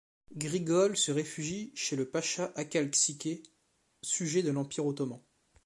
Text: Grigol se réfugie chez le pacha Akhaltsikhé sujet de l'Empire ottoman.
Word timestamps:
Grigol 0.35 0.97
se 0.97 1.11
réfugie 1.11 1.71
chez 1.75 1.95
le 1.95 2.09
pacha 2.09 2.51
Akhaltsikhé 2.55 3.43
sujet 4.01 4.41
de 4.41 4.49
l'Empire 4.49 4.87
ottoman. 4.87 5.19